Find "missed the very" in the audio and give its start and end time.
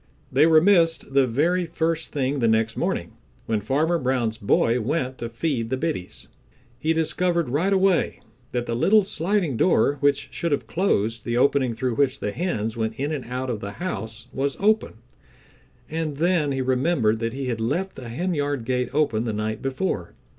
0.61-1.67